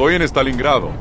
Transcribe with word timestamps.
Estoy 0.00 0.14
en 0.14 0.22
Stalingrado. 0.22 0.92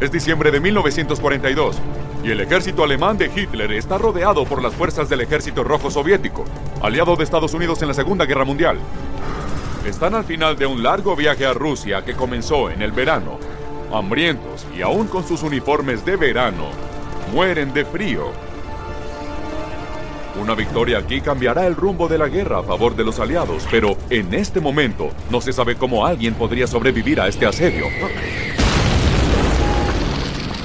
Es 0.00 0.10
diciembre 0.10 0.50
de 0.50 0.58
1942 0.58 1.76
y 2.24 2.32
el 2.32 2.40
ejército 2.40 2.82
alemán 2.82 3.16
de 3.16 3.30
Hitler 3.32 3.70
está 3.70 3.98
rodeado 3.98 4.44
por 4.46 4.60
las 4.60 4.74
fuerzas 4.74 5.08
del 5.08 5.20
ejército 5.20 5.62
rojo 5.62 5.92
soviético, 5.92 6.44
aliado 6.82 7.14
de 7.14 7.22
Estados 7.22 7.54
Unidos 7.54 7.80
en 7.82 7.86
la 7.86 7.94
Segunda 7.94 8.26
Guerra 8.26 8.44
Mundial. 8.44 8.78
Están 9.86 10.16
al 10.16 10.24
final 10.24 10.56
de 10.56 10.66
un 10.66 10.82
largo 10.82 11.14
viaje 11.14 11.46
a 11.46 11.52
Rusia 11.52 12.04
que 12.04 12.14
comenzó 12.14 12.68
en 12.68 12.82
el 12.82 12.90
verano. 12.90 13.38
Hambrientos 13.92 14.66
y 14.76 14.82
aún 14.82 15.06
con 15.06 15.24
sus 15.24 15.44
uniformes 15.44 16.04
de 16.04 16.16
verano, 16.16 16.64
mueren 17.32 17.72
de 17.72 17.84
frío. 17.84 18.32
Una 20.40 20.54
victoria 20.54 20.98
aquí 20.98 21.20
cambiará 21.20 21.66
el 21.66 21.74
rumbo 21.74 22.06
de 22.06 22.16
la 22.16 22.28
guerra 22.28 22.58
a 22.58 22.62
favor 22.62 22.94
de 22.94 23.04
los 23.04 23.18
aliados, 23.18 23.66
pero 23.70 23.96
en 24.08 24.32
este 24.34 24.60
momento 24.60 25.10
no 25.30 25.40
se 25.40 25.52
sabe 25.52 25.74
cómo 25.76 26.06
alguien 26.06 26.34
podría 26.34 26.66
sobrevivir 26.66 27.20
a 27.20 27.28
este 27.28 27.46
asedio. 27.46 27.86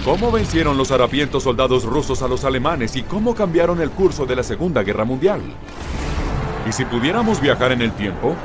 ¿Cómo 0.04 0.34
vencieron 0.34 0.76
los 0.76 0.92
harapientos 0.92 1.44
soldados 1.44 1.86
rusos 1.86 2.22
a 2.22 2.28
los 2.28 2.44
alemanes 2.44 2.98
y 2.98 3.04
cómo 3.04 3.34
cambiaron 3.34 3.80
el 3.80 3.90
curso 3.90 4.26
de 4.26 4.36
la 4.36 4.44
Segunda 4.44 4.84
Guerra 4.84 5.06
Mundial? 5.06 5.40
¿Y 6.68 6.74
si 6.74 6.84
pudiéramos 6.84 7.40
viajar 7.40 7.72
en 7.72 7.82
el 7.82 7.94
tiempo? 7.94 8.36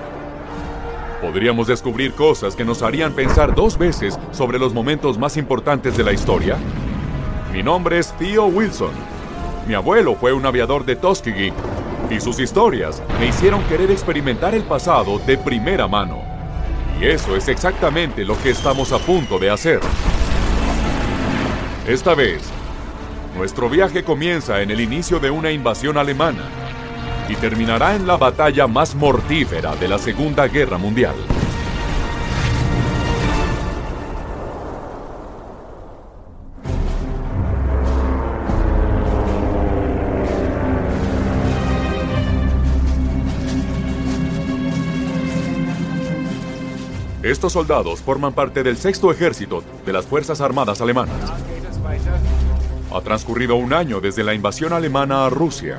¿Podríamos 1.21 1.67
descubrir 1.67 2.13
cosas 2.13 2.55
que 2.55 2.65
nos 2.65 2.83
harían 2.83 3.13
pensar 3.13 3.57
dos 3.57 3.77
veces 3.77 4.17
sobre 4.31 4.61
los 4.61 4.73
momentos 4.73 5.19
más 5.19 5.37
importantes 5.37 5.97
de 5.97 6.05
la 6.05 6.13
historia? 6.13 6.57
Mi 7.53 7.61
nombre 7.61 7.99
es 7.99 8.13
Theo 8.19 8.47
Wilson. 8.47 8.93
Mi 9.67 9.75
abuelo 9.75 10.15
fue 10.15 10.33
un 10.33 10.47
aviador 10.47 10.85
de 10.85 10.95
Tuskegee 10.95 11.53
y 12.09 12.21
sus 12.21 12.39
historias 12.39 13.03
me 13.19 13.27
hicieron 13.27 13.65
querer 13.65 13.91
experimentar 13.91 14.55
el 14.55 14.63
pasado 14.63 15.19
de 15.27 15.37
primera 15.37 15.89
mano. 15.89 16.23
Y 17.01 17.07
eso 17.07 17.35
es 17.35 17.49
exactamente 17.49 18.25
lo 18.25 18.41
que 18.41 18.51
estamos 18.51 18.93
a 18.93 18.99
punto 19.01 19.41
de 19.41 19.51
hacer. 19.51 19.81
Esta 21.89 22.15
vez, 22.15 22.43
nuestro 23.35 23.71
viaje 23.71 24.05
comienza 24.05 24.61
en 24.61 24.71
el 24.71 24.79
inicio 24.79 25.21
de 25.21 25.31
una 25.31 25.51
invasión 25.51 25.97
alemana 25.97 26.43
y 27.31 27.35
terminará 27.37 27.97
en 27.97 28.07
la 28.07 28.19
batalla 28.19 28.67
más 28.67 28.95
mortífera 28.95 29.75
de 29.75 29.89
la 29.89 29.97
Segunda 29.97 30.47
Guerra 30.49 30.77
Mundial. 30.77 31.15
Estos 47.23 47.55
soldados 47.55 48.03
forman 48.03 48.35
parte 48.35 48.63
del 48.63 48.77
sexto 48.77 49.11
ejército 49.11 49.65
de 49.87 49.93
las 49.95 50.05
Fuerzas 50.05 50.43
Armadas 50.43 50.83
Alemanas. 50.83 51.48
Ha 52.91 53.03
transcurrido 53.03 53.57
un 53.57 53.75
año 53.75 54.01
desde 54.01 54.25
la 54.25 54.33
invasión 54.33 54.73
alemana 54.73 55.27
a 55.27 55.31
Rusia. 55.31 55.79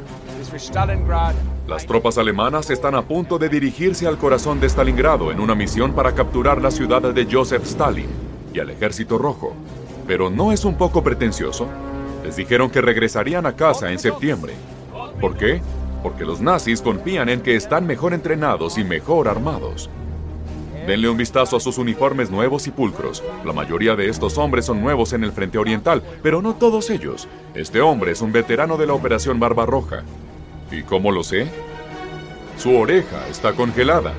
Las 1.67 1.85
tropas 1.85 2.19
alemanas 2.19 2.69
están 2.69 2.93
a 2.93 3.01
punto 3.01 3.39
de 3.39 3.49
dirigirse 3.49 4.05
al 4.05 4.17
corazón 4.17 4.59
de 4.59 4.69
Stalingrado 4.69 5.31
en 5.31 5.39
una 5.39 5.55
misión 5.55 5.93
para 5.93 6.13
capturar 6.13 6.61
la 6.61 6.69
ciudad 6.69 7.01
de 7.01 7.27
Joseph 7.31 7.63
Stalin 7.63 8.09
y 8.53 8.59
al 8.59 8.69
Ejército 8.69 9.17
Rojo. 9.17 9.55
Pero 10.05 10.29
¿no 10.29 10.51
es 10.51 10.65
un 10.65 10.75
poco 10.75 11.03
pretencioso? 11.03 11.67
Les 12.23 12.35
dijeron 12.35 12.69
que 12.69 12.81
regresarían 12.81 13.47
a 13.47 13.55
casa 13.55 13.91
en 13.91 13.97
septiembre. 13.97 14.53
¿Por 15.19 15.35
qué? 15.35 15.61
Porque 16.03 16.25
los 16.25 16.41
nazis 16.41 16.79
confían 16.79 17.29
en 17.29 17.41
que 17.41 17.55
están 17.55 17.87
mejor 17.87 18.13
entrenados 18.13 18.77
y 18.77 18.83
mejor 18.83 19.27
armados. 19.27 19.89
Denle 20.87 21.09
un 21.09 21.17
vistazo 21.17 21.57
a 21.57 21.59
sus 21.59 21.77
uniformes 21.77 22.29
nuevos 22.31 22.67
y 22.67 22.71
pulcros. 22.71 23.23
La 23.45 23.53
mayoría 23.53 23.95
de 23.95 24.09
estos 24.09 24.37
hombres 24.37 24.65
son 24.65 24.81
nuevos 24.81 25.13
en 25.13 25.23
el 25.23 25.31
frente 25.31 25.57
oriental, 25.57 26.03
pero 26.23 26.41
no 26.41 26.55
todos 26.55 26.89
ellos. 26.89 27.27
Este 27.53 27.81
hombre 27.81 28.11
es 28.11 28.21
un 28.21 28.31
veterano 28.31 28.77
de 28.77 28.87
la 28.87 28.93
Operación 28.93 29.39
Barbarroja. 29.39 30.03
¿Y 30.71 30.83
cómo 30.83 31.11
lo 31.11 31.23
sé? 31.23 31.47
Su 32.57 32.75
oreja 32.75 33.27
está 33.29 33.53
congelada. 33.53 34.13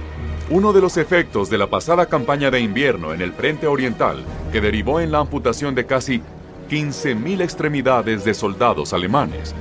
Uno 0.49 0.73
de 0.73 0.81
los 0.81 0.97
efectos 0.97 1.51
de 1.51 1.59
la 1.59 1.69
pasada 1.69 2.07
campaña 2.07 2.51
de 2.51 2.61
invierno 2.61 3.15
en 3.15 3.21
el 3.21 3.33
frente 3.33 3.67
oriental, 3.67 4.25
que 4.51 4.61
derivó 4.61 5.01
en 5.01 5.13
la 5.13 5.19
amputación 5.19 5.75
de 5.75 5.87
casi 5.87 6.23
15.000 6.71 7.43
extremidades 7.43 8.25
de 8.25 8.35
soldados 8.35 8.93
alemanes. 8.93 9.55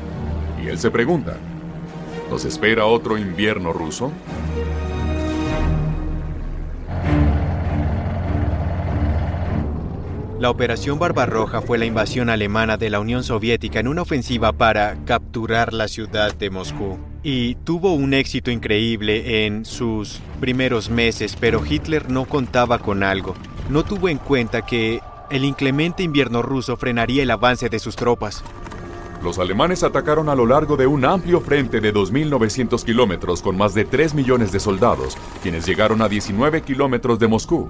Y 0.63 0.67
él 0.67 0.79
se 0.79 0.91
pregunta, 0.91 1.37
¿nos 2.29 2.45
espera 2.45 2.85
otro 2.85 3.17
invierno 3.17 3.73
ruso? 3.73 4.11
La 10.39 10.49
Operación 10.49 10.99
Barbarroja 10.99 11.61
fue 11.61 11.77
la 11.77 11.83
invasión 11.83 12.29
alemana 12.29 12.77
de 12.77 12.89
la 12.89 13.01
Unión 13.01 13.25
Soviética 13.25 13.81
en 13.81 13.89
una 13.89 14.03
ofensiva 14.03 14.53
para 14.53 14.95
capturar 15.03 15.73
la 15.73 15.89
ciudad 15.89 16.33
de 16.33 16.49
Moscú. 16.49 16.97
Y 17.23 17.55
tuvo 17.55 17.91
un 17.91 18.13
éxito 18.13 18.49
increíble 18.49 19.45
en 19.45 19.65
sus 19.65 20.21
primeros 20.39 20.89
meses, 20.89 21.35
pero 21.37 21.61
Hitler 21.65 22.09
no 22.09 22.23
contaba 22.23 22.79
con 22.79 23.03
algo. 23.03 23.35
No 23.69 23.83
tuvo 23.83 24.07
en 24.07 24.17
cuenta 24.17 24.65
que 24.65 25.01
el 25.29 25.43
inclemente 25.43 26.03
invierno 26.03 26.41
ruso 26.41 26.77
frenaría 26.77 27.23
el 27.23 27.31
avance 27.31 27.67
de 27.67 27.79
sus 27.79 27.97
tropas. 27.97 28.41
Los 29.21 29.39
alemanes 29.39 29.83
atacaron 29.83 30.29
a 30.29 30.35
lo 30.35 30.45
largo 30.45 30.77
de 30.77 30.87
un 30.87 31.03
amplio 31.03 31.41
frente 31.41 31.81
de 31.81 31.93
2.900 31.93 32.85
kilómetros 32.85 33.41
con 33.41 33.57
más 33.57 33.73
de 33.73 33.83
3 33.83 34.13
millones 34.13 34.53
de 34.53 34.61
soldados, 34.61 35.17
quienes 35.43 35.65
llegaron 35.65 36.01
a 36.01 36.07
19 36.07 36.61
kilómetros 36.61 37.19
de 37.19 37.27
Moscú. 37.27 37.69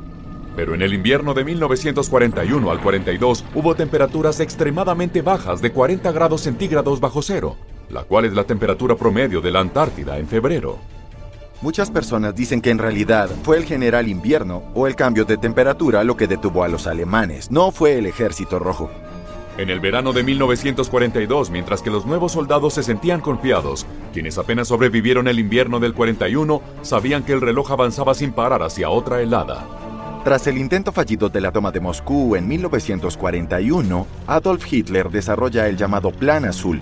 Pero 0.60 0.76
en 0.76 0.82
el 0.82 0.94
invierno 0.94 1.34
de 1.34 1.46
1941 1.46 2.70
al 2.70 2.82
42 2.82 3.46
hubo 3.56 3.76
temperaturas 3.76 4.42
extremadamente 4.42 5.22
bajas 5.22 5.62
de 5.62 5.72
40 5.72 6.12
grados 6.12 6.42
centígrados 6.42 7.00
bajo 7.00 7.22
cero, 7.22 7.56
la 7.88 8.04
cual 8.04 8.26
es 8.26 8.34
la 8.34 8.44
temperatura 8.44 8.98
promedio 8.98 9.40
de 9.40 9.52
la 9.52 9.62
Antártida 9.62 10.18
en 10.18 10.28
febrero. 10.28 10.78
Muchas 11.62 11.90
personas 11.90 12.36
dicen 12.36 12.60
que 12.60 12.72
en 12.72 12.78
realidad 12.78 13.30
fue 13.44 13.56
el 13.56 13.64
general 13.64 14.10
invierno 14.10 14.64
o 14.76 14.86
el 14.86 14.98
cambio 14.98 15.24
de 15.24 15.38
temperatura 15.38 16.04
lo 16.04 16.18
que 16.18 16.28
detuvo 16.28 16.62
a 16.62 16.68
los 16.68 16.88
alemanes, 16.88 17.50
no 17.52 17.72
fue 17.72 17.98
el 17.98 18.06
ejército 18.06 18.60
rojo. 18.60 18.92
En 19.58 19.70
el 19.70 19.80
verano 19.80 20.12
de 20.12 20.24
1942, 20.24 21.52
mientras 21.52 21.82
que 21.82 21.90
los 21.90 22.06
nuevos 22.06 22.34
soldados 22.34 22.74
se 22.74 22.84
sentían 22.84 23.22
confiados, 23.22 23.86
quienes 24.12 24.38
apenas 24.38 24.68
sobrevivieron 24.68 25.30
el 25.30 25.40
invierno 25.40 25.80
del 25.80 25.94
41 25.94 26.62
sabían 26.82 27.24
que 27.24 27.32
el 27.32 27.40
reloj 27.40 27.72
avanzaba 27.72 28.14
sin 28.14 28.34
parar 28.34 28.62
hacia 28.62 28.90
otra 28.90 29.22
helada. 29.22 29.89
Tras 30.24 30.48
el 30.48 30.58
intento 30.58 30.92
fallido 30.92 31.30
de 31.30 31.40
la 31.40 31.52
toma 31.52 31.72
de 31.72 31.80
Moscú 31.80 32.36
en 32.36 32.46
1941, 32.48 34.06
Adolf 34.28 34.72
Hitler 34.72 35.10
desarrolla 35.10 35.68
el 35.68 35.78
llamado 35.78 36.12
Plan 36.12 36.44
Azul. 36.44 36.82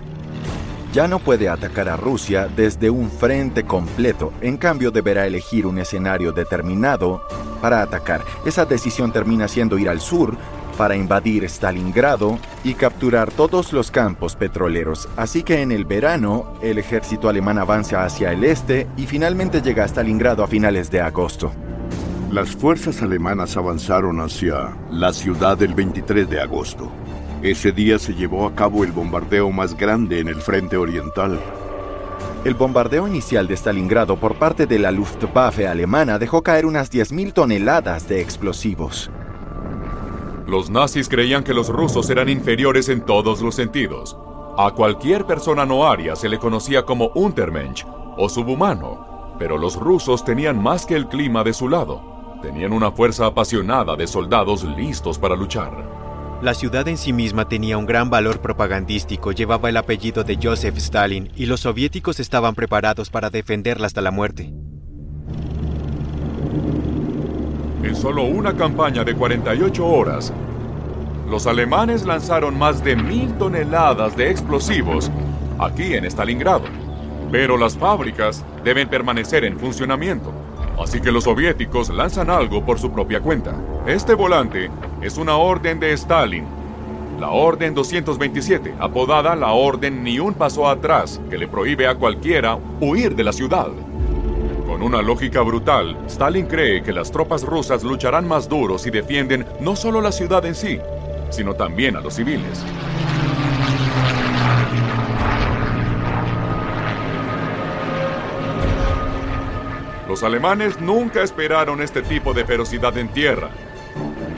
Ya 0.92 1.08
no 1.08 1.20
puede 1.20 1.48
atacar 1.48 1.88
a 1.88 1.98
Rusia 1.98 2.50
desde 2.54 2.90
un 2.90 3.12
frente 3.12 3.64
completo, 3.64 4.34
en 4.42 4.58
cambio 4.58 4.90
deberá 4.90 5.28
elegir 5.28 5.68
un 5.68 5.78
escenario 5.78 6.32
determinado 6.32 7.22
para 7.62 7.84
atacar. 7.84 8.24
Esa 8.44 8.66
decisión 8.66 9.12
termina 9.12 9.48
siendo 9.48 9.78
ir 9.78 9.90
al 9.90 10.02
sur 10.02 10.36
para 10.76 10.96
invadir 10.96 11.44
Stalingrado 11.44 12.40
y 12.64 12.74
capturar 12.74 13.32
todos 13.32 13.72
los 13.72 13.92
campos 13.92 14.36
petroleros. 14.36 15.08
Así 15.16 15.44
que 15.44 15.62
en 15.62 15.72
el 15.72 15.86
verano, 15.86 16.54
el 16.64 16.80
ejército 16.80 17.30
alemán 17.30 17.60
avanza 17.60 18.04
hacia 18.04 18.32
el 18.32 18.44
este 18.44 18.88
y 18.98 19.06
finalmente 19.06 19.62
llega 19.62 19.84
a 19.84 19.88
Stalingrado 19.88 20.44
a 20.44 20.48
finales 20.48 20.90
de 20.90 21.02
agosto. 21.02 21.52
Las 22.38 22.56
fuerzas 22.56 23.02
alemanas 23.02 23.58
avanzaron 23.58 24.22
hacia 24.22 24.78
la 24.92 25.12
ciudad 25.12 25.60
el 25.64 25.74
23 25.74 26.30
de 26.30 26.40
agosto. 26.40 26.92
Ese 27.42 27.72
día 27.72 27.98
se 27.98 28.14
llevó 28.14 28.46
a 28.46 28.54
cabo 28.54 28.84
el 28.84 28.92
bombardeo 28.92 29.50
más 29.50 29.76
grande 29.76 30.20
en 30.20 30.28
el 30.28 30.36
frente 30.36 30.78
oriental. 30.78 31.40
El 32.46 32.54
bombardeo 32.54 33.08
inicial 33.08 33.48
de 33.48 33.56
Stalingrado 33.56 34.18
por 34.18 34.36
parte 34.36 34.68
de 34.68 34.78
la 34.78 34.92
Luftwaffe 34.92 35.68
alemana 35.68 36.20
dejó 36.20 36.44
caer 36.44 36.68
unas 36.68 36.92
10.000 36.92 37.34
toneladas 37.34 38.08
de 38.08 38.22
explosivos. 38.22 39.10
Los 40.46 40.70
nazis 40.70 41.10
creían 41.10 41.44
que 41.44 41.56
los 41.56 41.70
rusos 41.70 42.08
eran 42.12 42.30
inferiores 42.30 42.88
en 42.90 43.02
todos 43.02 43.42
los 43.42 43.56
sentidos. 43.56 44.16
A 44.60 44.70
cualquier 44.76 45.26
persona 45.26 45.66
no 45.66 45.88
aria 45.90 46.16
se 46.16 46.30
le 46.30 46.38
conocía 46.38 46.84
como 46.84 47.10
Untermensch 47.16 47.84
o 48.16 48.30
subhumano, 48.30 49.34
pero 49.40 49.58
los 49.58 49.76
rusos 49.76 50.24
tenían 50.24 50.62
más 50.62 50.86
que 50.86 50.94
el 50.94 51.08
clima 51.08 51.44
de 51.44 51.54
su 51.54 51.68
lado. 51.68 52.17
Tenían 52.42 52.72
una 52.72 52.92
fuerza 52.92 53.26
apasionada 53.26 53.96
de 53.96 54.06
soldados 54.06 54.64
listos 54.64 55.18
para 55.18 55.36
luchar. 55.36 55.72
La 56.42 56.54
ciudad 56.54 56.88
en 56.88 56.98
sí 56.98 57.14
misma 57.14 57.50
tenía 57.50 57.78
un 57.80 57.88
gran 57.88 58.12
valor 58.12 58.42
propagandístico, 58.42 59.32
llevaba 59.32 59.70
el 59.70 59.78
apellido 59.78 60.24
de 60.24 60.38
Joseph 60.42 60.78
Stalin 60.78 61.32
y 61.36 61.48
los 61.48 61.62
soviéticos 61.62 62.20
estaban 62.20 62.54
preparados 62.54 63.10
para 63.10 63.32
defenderla 63.32 63.88
hasta 63.88 64.02
la 64.02 64.12
muerte. 64.12 64.54
En 67.82 67.96
solo 67.96 68.24
una 68.24 68.56
campaña 68.56 69.04
de 69.04 69.16
48 69.16 69.86
horas, 69.86 70.32
los 71.28 71.48
alemanes 71.48 72.06
lanzaron 72.06 72.58
más 72.58 72.84
de 72.84 72.96
mil 72.96 73.34
toneladas 73.38 74.16
de 74.16 74.30
explosivos 74.30 75.12
aquí 75.58 75.96
en 75.96 76.06
Stalingrado. 76.06 76.66
Pero 77.32 77.58
las 77.58 77.78
fábricas 77.78 78.46
deben 78.64 78.88
permanecer 78.88 79.44
en 79.44 79.60
funcionamiento. 79.60 80.47
Así 80.78 81.02
que 81.02 81.12
los 81.12 81.24
soviéticos 81.24 81.90
lanzan 81.90 82.30
algo 82.30 82.64
por 82.64 82.80
su 82.80 82.92
propia 82.92 83.20
cuenta. 83.20 83.56
Este 83.88 84.14
volante 84.14 84.70
es 85.02 85.18
una 85.18 85.38
orden 85.38 85.80
de 85.80 85.94
Stalin. 85.94 86.46
La 87.20 87.32
Orden 87.32 87.74
227, 87.74 88.76
apodada 88.80 89.36
la 89.36 89.52
Orden 89.52 90.04
Ni 90.04 90.20
un 90.20 90.36
paso 90.36 90.68
atrás, 90.70 91.20
que 91.32 91.38
le 91.40 91.48
prohíbe 91.48 91.88
a 91.88 91.96
cualquiera 91.96 92.60
huir 92.80 93.16
de 93.16 93.24
la 93.24 93.34
ciudad. 93.34 93.70
Con 94.68 94.84
una 94.84 95.02
lógica 95.02 95.42
brutal, 95.42 95.98
Stalin 96.06 96.46
cree 96.46 96.84
que 96.84 96.94
las 96.94 97.12
tropas 97.12 97.42
rusas 97.42 97.84
lucharán 97.84 98.28
más 98.28 98.48
duro 98.48 98.78
si 98.78 98.92
defienden 98.92 99.48
no 99.60 99.76
solo 99.76 100.00
la 100.00 100.12
ciudad 100.12 100.46
en 100.46 100.54
sí, 100.54 100.80
sino 101.32 101.56
también 101.56 101.96
a 101.96 102.02
los 102.02 102.14
civiles. 102.14 102.64
Los 110.18 110.24
alemanes 110.24 110.82
nunca 110.82 111.22
esperaron 111.22 111.80
este 111.80 112.02
tipo 112.02 112.34
de 112.34 112.44
ferocidad 112.44 112.98
en 112.98 113.10
tierra. 113.10 113.52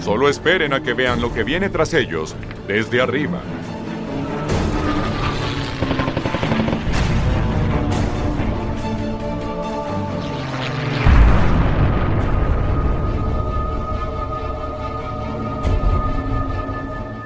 Solo 0.02 0.28
esperen 0.28 0.74
a 0.74 0.84
que 0.84 0.94
vean 0.94 1.22
lo 1.22 1.34
que 1.34 1.46
viene 1.46 1.70
tras 1.70 1.94
ellos 1.94 2.36
desde 2.68 3.00
arriba. 3.00 3.40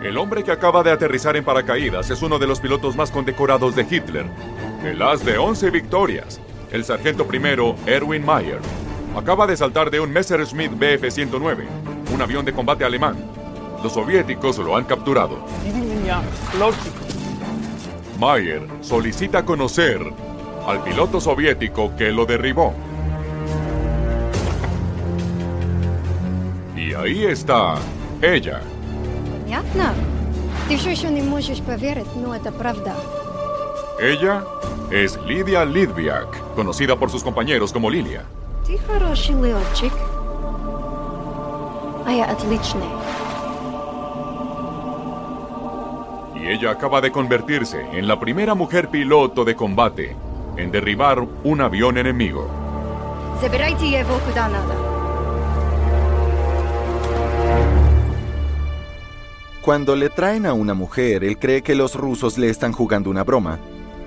El 0.03 0.15
hombre 0.19 0.43
que 0.43 0.51
acaba 0.51 0.83
de 0.83 0.91
aterrizar 0.91 1.35
en 1.35 1.43
paracaídas 1.43 2.11
es 2.11 2.21
uno 2.21 2.37
de 2.37 2.45
los 2.45 2.59
pilotos 2.59 2.95
más 2.95 3.09
condecorados 3.09 3.75
de 3.75 3.87
Hitler. 3.89 4.27
El 4.83 5.01
as 5.01 5.25
de 5.25 5.39
11 5.39 5.71
victorias, 5.71 6.39
el 6.73 6.83
sargento 6.83 7.25
primero 7.27 7.75
Erwin 7.85 8.25
Mayer. 8.25 8.59
Acaba 9.15 9.45
de 9.45 9.55
saltar 9.55 9.91
de 9.91 9.99
un 9.99 10.11
Messerschmitt 10.11 10.71
Bf-109, 10.71 11.65
un 12.11 12.21
avión 12.21 12.43
de 12.43 12.51
combate 12.51 12.83
alemán. 12.83 13.15
Los 13.83 13.93
soviéticos 13.93 14.57
lo 14.57 14.75
han 14.75 14.83
capturado. 14.85 15.45
Mayer 18.19 18.67
solicita 18.81 19.45
conocer 19.45 20.01
al 20.65 20.83
piloto 20.83 21.21
soviético 21.21 21.95
que 21.95 22.11
lo 22.11 22.25
derribó. 22.25 22.73
Y 26.75 26.95
ahí 26.95 27.25
está 27.25 27.75
ella. 28.19 28.61
Ella 33.99 34.43
es 34.89 35.17
Lidia 35.25 35.65
Lidviak, 35.65 36.42
conocida 36.53 36.95
por 36.95 37.09
sus 37.09 37.23
compañeros 37.23 37.73
como 37.73 37.89
Lilia. 37.89 38.25
Y 46.35 46.47
ella 46.47 46.71
acaba 46.71 47.01
de 47.01 47.11
convertirse 47.11 47.85
en 47.91 48.07
la 48.07 48.19
primera 48.19 48.55
mujer 48.55 48.89
piloto 48.89 49.45
de 49.45 49.55
combate 49.55 50.15
en 50.57 50.71
derribar 50.71 51.25
un 51.43 51.61
avión 51.61 51.97
enemigo. 51.97 52.47
Cuando 59.61 59.95
le 59.95 60.09
traen 60.09 60.45
a 60.45 60.53
una 60.53 60.73
mujer, 60.73 61.23
él 61.23 61.39
cree 61.39 61.61
que 61.61 61.73
los 61.73 61.95
rusos 61.95 62.37
le 62.37 62.49
están 62.49 62.73
jugando 62.73 63.09
una 63.09 63.23
broma 63.23 63.59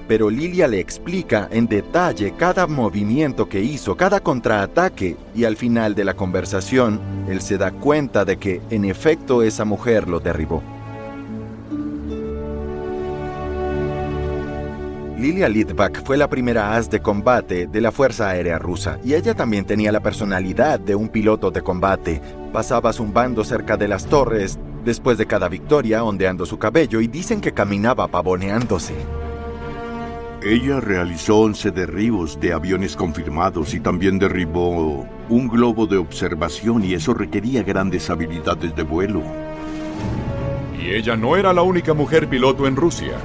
pero 0.08 0.30
Lilia 0.30 0.68
le 0.68 0.80
explica 0.80 1.48
en 1.50 1.66
detalle 1.66 2.34
cada 2.36 2.66
movimiento 2.66 3.48
que 3.48 3.60
hizo, 3.60 3.96
cada 3.96 4.20
contraataque, 4.20 5.16
y 5.34 5.44
al 5.44 5.56
final 5.56 5.94
de 5.94 6.04
la 6.04 6.14
conversación, 6.14 7.00
él 7.28 7.40
se 7.40 7.58
da 7.58 7.72
cuenta 7.72 8.24
de 8.24 8.36
que 8.36 8.60
en 8.70 8.84
efecto 8.84 9.42
esa 9.42 9.64
mujer 9.64 10.08
lo 10.08 10.20
derribó. 10.20 10.62
Lilia 15.18 15.48
Litvak 15.48 16.04
fue 16.04 16.18
la 16.18 16.28
primera 16.28 16.76
as 16.76 16.90
de 16.90 17.00
combate 17.00 17.66
de 17.66 17.80
la 17.80 17.90
Fuerza 17.90 18.28
Aérea 18.28 18.58
Rusa 18.58 18.98
y 19.02 19.14
ella 19.14 19.34
también 19.34 19.64
tenía 19.64 19.90
la 19.90 20.00
personalidad 20.00 20.78
de 20.78 20.94
un 20.94 21.08
piloto 21.08 21.50
de 21.50 21.62
combate. 21.62 22.20
Pasaba 22.52 22.92
zumbando 22.92 23.42
cerca 23.42 23.78
de 23.78 23.88
las 23.88 24.04
torres 24.04 24.58
después 24.84 25.16
de 25.16 25.26
cada 25.26 25.48
victoria 25.48 26.04
ondeando 26.04 26.44
su 26.44 26.58
cabello 26.58 27.00
y 27.00 27.08
dicen 27.08 27.40
que 27.40 27.52
caminaba 27.52 28.08
pavoneándose. 28.08 28.94
Ella 30.48 30.78
realizó 30.78 31.38
11 31.38 31.72
derribos 31.72 32.38
de 32.38 32.52
aviones 32.52 32.94
confirmados 32.94 33.74
y 33.74 33.80
también 33.80 34.16
derribó 34.16 35.04
un 35.28 35.48
globo 35.48 35.88
de 35.88 35.96
observación 35.96 36.84
y 36.84 36.94
eso 36.94 37.14
requería 37.14 37.64
grandes 37.64 38.08
habilidades 38.10 38.76
de 38.76 38.84
vuelo. 38.84 39.22
Y 40.80 40.90
ella 40.90 41.16
no 41.16 41.36
era 41.36 41.52
la 41.52 41.62
única 41.62 41.94
mujer 41.94 42.28
piloto 42.28 42.68
en 42.68 42.76
Rusia. 42.76 43.16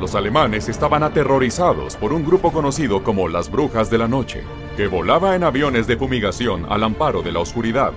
Los 0.00 0.14
alemanes 0.14 0.70
estaban 0.70 1.02
aterrorizados 1.02 1.94
por 1.94 2.14
un 2.14 2.24
grupo 2.24 2.50
conocido 2.50 3.04
como 3.04 3.28
las 3.28 3.50
Brujas 3.50 3.90
de 3.90 3.98
la 3.98 4.08
Noche, 4.08 4.42
que 4.78 4.86
volaba 4.86 5.36
en 5.36 5.44
aviones 5.44 5.86
de 5.86 5.98
fumigación 5.98 6.64
al 6.70 6.84
amparo 6.84 7.20
de 7.20 7.32
la 7.32 7.40
oscuridad 7.40 7.92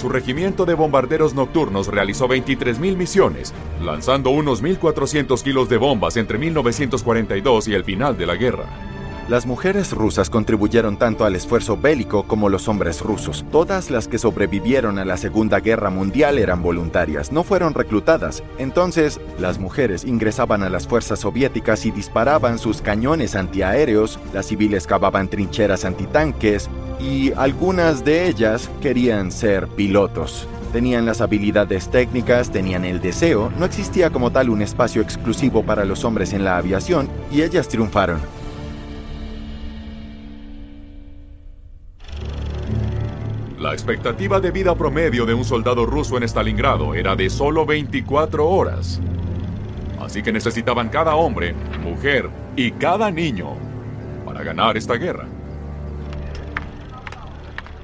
su 0.00 0.08
regimiento 0.08 0.64
de 0.64 0.72
bombarderos 0.72 1.34
nocturnos 1.34 1.88
realizó 1.88 2.26
23.000 2.26 2.96
misiones, 2.96 3.52
lanzando 3.84 4.30
unos 4.30 4.62
1.400 4.62 5.42
kilos 5.42 5.68
de 5.68 5.76
bombas 5.76 6.16
entre 6.16 6.38
1942 6.38 7.68
y 7.68 7.74
el 7.74 7.84
final 7.84 8.16
de 8.16 8.26
la 8.26 8.36
guerra. 8.36 8.89
Las 9.30 9.46
mujeres 9.46 9.92
rusas 9.92 10.28
contribuyeron 10.28 10.96
tanto 10.96 11.24
al 11.24 11.36
esfuerzo 11.36 11.76
bélico 11.76 12.24
como 12.24 12.48
los 12.48 12.66
hombres 12.66 13.00
rusos. 13.00 13.44
Todas 13.52 13.88
las 13.88 14.08
que 14.08 14.18
sobrevivieron 14.18 14.98
a 14.98 15.04
la 15.04 15.16
Segunda 15.16 15.60
Guerra 15.60 15.88
Mundial 15.88 16.36
eran 16.36 16.64
voluntarias, 16.64 17.30
no 17.30 17.44
fueron 17.44 17.72
reclutadas. 17.72 18.42
Entonces, 18.58 19.20
las 19.38 19.60
mujeres 19.60 20.04
ingresaban 20.04 20.64
a 20.64 20.68
las 20.68 20.88
fuerzas 20.88 21.20
soviéticas 21.20 21.86
y 21.86 21.92
disparaban 21.92 22.58
sus 22.58 22.82
cañones 22.82 23.36
antiaéreos, 23.36 24.18
las 24.34 24.46
civiles 24.46 24.88
cavaban 24.88 25.28
trincheras 25.28 25.84
antitanques 25.84 26.68
y 26.98 27.32
algunas 27.34 28.04
de 28.04 28.26
ellas 28.26 28.68
querían 28.82 29.30
ser 29.30 29.68
pilotos. 29.68 30.48
Tenían 30.72 31.06
las 31.06 31.20
habilidades 31.20 31.88
técnicas, 31.88 32.50
tenían 32.50 32.84
el 32.84 33.00
deseo, 33.00 33.52
no 33.60 33.64
existía 33.64 34.10
como 34.10 34.32
tal 34.32 34.50
un 34.50 34.60
espacio 34.60 35.00
exclusivo 35.00 35.62
para 35.62 35.84
los 35.84 36.04
hombres 36.04 36.32
en 36.32 36.42
la 36.42 36.56
aviación 36.56 37.08
y 37.30 37.42
ellas 37.42 37.68
triunfaron. 37.68 38.39
La 43.70 43.74
expectativa 43.74 44.40
de 44.40 44.50
vida 44.50 44.74
promedio 44.74 45.24
de 45.26 45.32
un 45.32 45.44
soldado 45.44 45.86
ruso 45.86 46.16
en 46.16 46.24
Stalingrado 46.24 46.92
era 46.92 47.14
de 47.14 47.30
solo 47.30 47.64
24 47.64 48.44
horas. 48.44 49.00
Así 50.00 50.24
que 50.24 50.32
necesitaban 50.32 50.88
cada 50.88 51.14
hombre, 51.14 51.54
mujer 51.80 52.28
y 52.56 52.72
cada 52.72 53.12
niño 53.12 53.54
para 54.26 54.42
ganar 54.42 54.76
esta 54.76 54.94
guerra. 54.94 55.28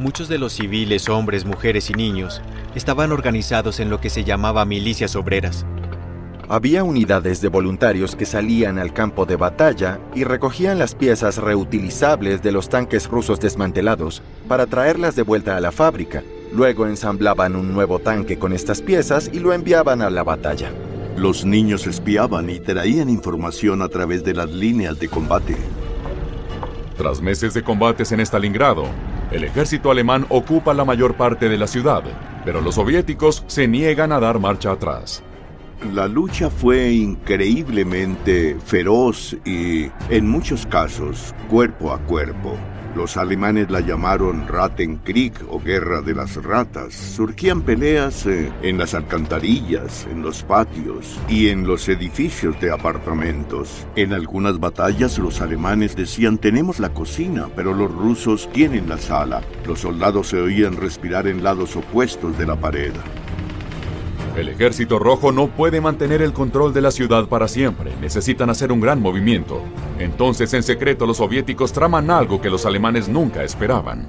Muchos 0.00 0.28
de 0.28 0.38
los 0.38 0.54
civiles, 0.54 1.08
hombres, 1.08 1.44
mujeres 1.44 1.88
y 1.88 1.92
niños, 1.92 2.42
estaban 2.74 3.12
organizados 3.12 3.78
en 3.78 3.88
lo 3.88 4.00
que 4.00 4.10
se 4.10 4.24
llamaba 4.24 4.64
milicias 4.64 5.14
obreras, 5.14 5.66
había 6.48 6.84
unidades 6.84 7.40
de 7.40 7.48
voluntarios 7.48 8.14
que 8.14 8.24
salían 8.24 8.78
al 8.78 8.92
campo 8.92 9.26
de 9.26 9.36
batalla 9.36 9.98
y 10.14 10.24
recogían 10.24 10.78
las 10.78 10.94
piezas 10.94 11.38
reutilizables 11.38 12.42
de 12.42 12.52
los 12.52 12.68
tanques 12.68 13.08
rusos 13.08 13.40
desmantelados 13.40 14.22
para 14.48 14.66
traerlas 14.66 15.16
de 15.16 15.22
vuelta 15.22 15.56
a 15.56 15.60
la 15.60 15.72
fábrica. 15.72 16.22
Luego 16.52 16.86
ensamblaban 16.86 17.56
un 17.56 17.72
nuevo 17.72 17.98
tanque 17.98 18.38
con 18.38 18.52
estas 18.52 18.80
piezas 18.80 19.28
y 19.32 19.40
lo 19.40 19.52
enviaban 19.52 20.02
a 20.02 20.10
la 20.10 20.22
batalla. 20.22 20.70
Los 21.16 21.44
niños 21.44 21.86
espiaban 21.86 22.48
y 22.50 22.60
traían 22.60 23.08
información 23.08 23.82
a 23.82 23.88
través 23.88 24.22
de 24.22 24.34
las 24.34 24.50
líneas 24.50 25.00
de 25.00 25.08
combate. 25.08 25.56
Tras 26.96 27.20
meses 27.20 27.54
de 27.54 27.62
combates 27.62 28.12
en 28.12 28.20
Stalingrado, 28.20 28.84
el 29.30 29.44
ejército 29.44 29.90
alemán 29.90 30.24
ocupa 30.28 30.72
la 30.72 30.84
mayor 30.84 31.16
parte 31.16 31.48
de 31.48 31.58
la 31.58 31.66
ciudad, 31.66 32.04
pero 32.44 32.60
los 32.60 32.76
soviéticos 32.76 33.44
se 33.48 33.66
niegan 33.66 34.12
a 34.12 34.20
dar 34.20 34.38
marcha 34.38 34.70
atrás. 34.70 35.22
La 35.92 36.08
lucha 36.08 36.48
fue 36.48 36.90
increíblemente 36.90 38.56
feroz 38.64 39.36
y, 39.44 39.90
en 40.08 40.26
muchos 40.26 40.66
casos, 40.66 41.34
cuerpo 41.50 41.92
a 41.92 41.98
cuerpo. 41.98 42.56
Los 42.96 43.18
alemanes 43.18 43.70
la 43.70 43.80
llamaron 43.80 44.48
Rattenkrieg 44.48 45.34
o 45.50 45.60
Guerra 45.60 46.00
de 46.00 46.14
las 46.14 46.42
Ratas. 46.42 46.94
Surgían 46.94 47.60
peleas 47.60 48.24
eh, 48.24 48.50
en 48.62 48.78
las 48.78 48.94
alcantarillas, 48.94 50.06
en 50.10 50.22
los 50.22 50.42
patios 50.42 51.20
y 51.28 51.48
en 51.50 51.66
los 51.66 51.90
edificios 51.90 52.58
de 52.58 52.72
apartamentos. 52.72 53.86
En 53.96 54.14
algunas 54.14 54.58
batallas 54.58 55.18
los 55.18 55.42
alemanes 55.42 55.94
decían 55.94 56.38
tenemos 56.38 56.80
la 56.80 56.94
cocina, 56.94 57.50
pero 57.54 57.74
los 57.74 57.92
rusos 57.94 58.50
tienen 58.50 58.88
la 58.88 58.96
sala. 58.96 59.42
Los 59.66 59.80
soldados 59.80 60.28
se 60.28 60.40
oían 60.40 60.78
respirar 60.78 61.26
en 61.26 61.44
lados 61.44 61.76
opuestos 61.76 62.38
de 62.38 62.46
la 62.46 62.56
pared. 62.56 62.94
El 64.36 64.50
ejército 64.50 64.98
rojo 64.98 65.32
no 65.32 65.46
puede 65.46 65.80
mantener 65.80 66.20
el 66.20 66.34
control 66.34 66.74
de 66.74 66.82
la 66.82 66.90
ciudad 66.90 67.26
para 67.26 67.48
siempre, 67.48 67.92
necesitan 68.02 68.50
hacer 68.50 68.70
un 68.70 68.82
gran 68.82 69.00
movimiento. 69.00 69.62
Entonces, 69.98 70.52
en 70.52 70.62
secreto, 70.62 71.06
los 71.06 71.16
soviéticos 71.16 71.72
traman 71.72 72.10
algo 72.10 72.38
que 72.38 72.50
los 72.50 72.66
alemanes 72.66 73.08
nunca 73.08 73.42
esperaban. 73.42 74.06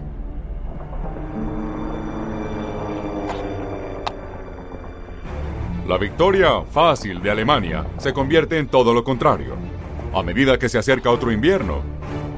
La 5.88 5.98
victoria 5.98 6.62
fácil 6.70 7.22
de 7.22 7.32
Alemania 7.32 7.86
se 7.98 8.12
convierte 8.12 8.58
en 8.58 8.68
todo 8.68 8.94
lo 8.94 9.06
contrario. 9.06 9.56
A 10.14 10.22
medida 10.24 10.60
que 10.60 10.68
se 10.68 10.78
acerca 10.78 11.10
otro 11.10 11.32
invierno, 11.32 11.82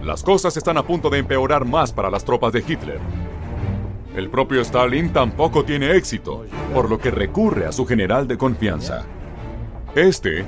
las 0.03 0.22
cosas 0.22 0.55
están 0.55 0.77
a 0.77 0.84
punto 0.84 1.10
de 1.10 1.17
empeorar 1.17 1.65
más 1.65 1.91
para 1.91 2.12
las 2.12 2.24
tropas 2.24 2.53
de 2.53 2.60
Hitler, 2.60 3.00
el 4.15 4.29
propio 4.29 4.61
Stalin 4.61 5.13
tampoco 5.13 5.63
tiene 5.63 5.95
éxito, 5.95 6.43
por 6.73 6.89
lo 6.89 6.97
que 6.97 7.11
recurre 7.11 7.67
a 7.67 7.71
su 7.71 7.85
general 7.85 8.27
de 8.27 8.37
confianza. 8.37 9.05
Este 9.95 10.45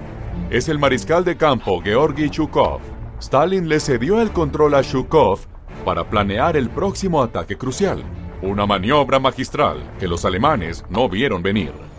es 0.50 0.68
el 0.68 0.80
mariscal 0.80 1.24
de 1.24 1.38
campo 1.38 1.82
Georgi 1.82 2.30
Chukov. 2.30 2.82
Stalin 3.20 3.70
le 3.70 3.80
cedió 3.80 4.20
el 4.20 4.32
control 4.32 4.74
a 4.74 4.82
Shukov 4.82 5.42
para 5.86 6.10
planear 6.10 6.58
el 6.58 6.70
próximo 6.70 7.22
ataque 7.22 7.58
crucial, 7.58 8.04
una 8.42 8.66
maniobra 8.66 9.20
magistral 9.20 9.78
que 10.00 10.08
los 10.08 10.26
alemanes 10.26 10.84
no 10.90 11.08
vieron 11.08 11.44
venir. 11.44 11.91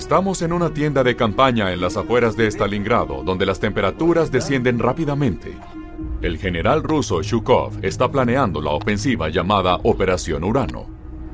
Estamos 0.00 0.40
en 0.40 0.54
una 0.54 0.72
tienda 0.72 1.04
de 1.04 1.14
campaña 1.14 1.74
en 1.74 1.80
las 1.82 1.98
afueras 1.98 2.34
de 2.34 2.46
Stalingrado, 2.46 3.22
donde 3.22 3.44
las 3.44 3.60
temperaturas 3.60 4.32
descienden 4.32 4.78
rápidamente. 4.78 5.54
El 6.22 6.38
general 6.38 6.82
ruso 6.82 7.20
Shukov 7.20 7.72
está 7.82 8.10
planeando 8.10 8.62
la 8.62 8.70
ofensiva 8.70 9.28
llamada 9.28 9.78
Operación 9.82 10.42
Urano, 10.42 10.86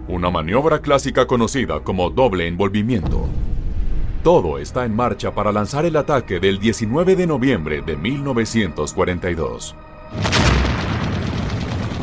una 0.08 0.30
maniobra 0.30 0.80
clásica 0.80 1.28
conocida 1.28 1.78
como 1.84 2.10
doble 2.10 2.48
envolvimiento. 2.48 3.28
Todo 4.24 4.58
está 4.58 4.84
en 4.84 4.96
marcha 4.96 5.32
para 5.32 5.52
lanzar 5.52 5.86
el 5.86 5.94
ataque 5.94 6.40
del 6.40 6.58
19 6.58 7.14
de 7.14 7.26
noviembre 7.28 7.82
de 7.82 7.96
1942. 7.96 9.76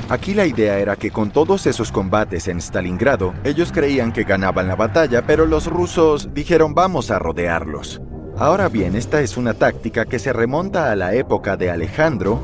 Aquí 0.09 0.33
la 0.33 0.45
idea 0.45 0.79
era 0.79 0.95
que 0.97 1.11
con 1.11 1.31
todos 1.31 1.65
esos 1.65 1.91
combates 1.91 2.47
en 2.47 2.59
Stalingrado, 2.59 3.33
ellos 3.43 3.71
creían 3.71 4.11
que 4.11 4.23
ganaban 4.23 4.67
la 4.67 4.75
batalla, 4.75 5.25
pero 5.25 5.45
los 5.45 5.67
rusos 5.67 6.33
dijeron 6.33 6.73
vamos 6.73 7.09
a 7.09 7.19
rodearlos. 7.19 8.01
Ahora 8.37 8.67
bien, 8.67 8.95
esta 8.95 9.21
es 9.21 9.37
una 9.37 9.53
táctica 9.53 10.05
que 10.05 10.19
se 10.19 10.33
remonta 10.33 10.91
a 10.91 10.95
la 10.95 11.13
época 11.13 11.55
de 11.55 11.71
Alejandro 11.71 12.41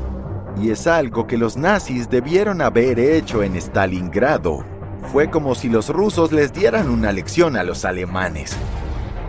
y 0.60 0.70
es 0.70 0.86
algo 0.86 1.26
que 1.26 1.36
los 1.36 1.56
nazis 1.56 2.08
debieron 2.08 2.62
haber 2.62 2.98
hecho 2.98 3.42
en 3.42 3.56
Stalingrado. 3.56 4.64
Fue 5.12 5.30
como 5.30 5.54
si 5.54 5.68
los 5.68 5.88
rusos 5.90 6.32
les 6.32 6.52
dieran 6.52 6.88
una 6.88 7.12
lección 7.12 7.56
a 7.56 7.64
los 7.64 7.84
alemanes. 7.84 8.56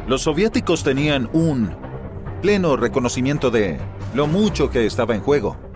Los 0.08 0.22
soviéticos 0.24 0.84
tenían 0.84 1.30
un 1.34 1.76
pleno 2.42 2.78
reconocimiento 2.78 3.52
de 3.52 3.78
lo 4.14 4.28
mucho 4.28 4.70
que 4.70 4.86
estaba 4.86 5.16
en 5.16 5.22
juego. 5.22 5.71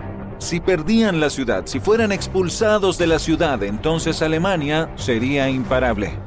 Si 0.45 0.59
perdían 0.59 1.19
la 1.19 1.31
ciudad, 1.31 1.65
si 1.65 1.79
fueran 1.79 2.11
expulsados 2.11 2.99
de 2.99 3.07
la 3.07 3.17
ciudad, 3.17 3.63
entonces 3.63 4.21
Alemania 4.21 4.91
sería 4.95 5.49
imparable. 5.49 6.19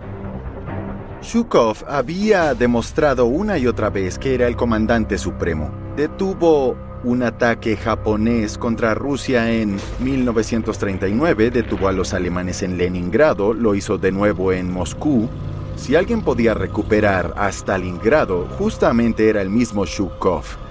Shukov 1.22 1.84
había 1.86 2.52
demostrado 2.54 3.26
una 3.26 3.58
y 3.58 3.68
otra 3.68 3.90
vez 3.90 4.18
que 4.18 4.34
era 4.34 4.48
el 4.48 4.56
comandante 4.56 5.18
supremo. 5.18 5.70
Detuvo 5.96 6.76
un 7.04 7.22
ataque 7.22 7.76
japonés 7.76 8.58
contra 8.58 8.92
Rusia 8.92 9.52
en 9.52 9.78
1939, 10.00 11.52
detuvo 11.52 11.86
a 11.86 11.92
los 11.92 12.12
alemanes 12.12 12.64
en 12.64 12.76
Leningrado, 12.76 13.54
lo 13.54 13.76
hizo 13.76 13.98
de 13.98 14.10
nuevo 14.10 14.50
en 14.50 14.72
Moscú. 14.72 15.28
Si 15.76 15.94
alguien 15.94 16.22
podía 16.22 16.54
recuperar 16.54 17.34
a 17.36 17.52
Stalingrado, 17.52 18.48
justamente 18.58 19.28
era 19.28 19.42
el 19.42 19.48
mismo 19.48 19.86
Shukov. 19.86 20.67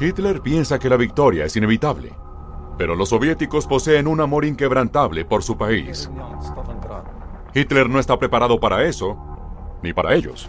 Hitler 0.00 0.40
piensa 0.40 0.78
que 0.78 0.88
la 0.88 0.96
victoria 0.96 1.44
es 1.44 1.54
inevitable, 1.56 2.14
pero 2.78 2.94
los 2.94 3.10
soviéticos 3.10 3.66
poseen 3.66 4.06
un 4.06 4.22
amor 4.22 4.46
inquebrantable 4.46 5.26
por 5.26 5.42
su 5.42 5.58
país. 5.58 6.10
Hitler 7.52 7.90
no 7.90 7.98
está 7.98 8.18
preparado 8.18 8.58
para 8.58 8.82
eso, 8.84 9.18
ni 9.82 9.92
para 9.92 10.14
ellos. 10.14 10.48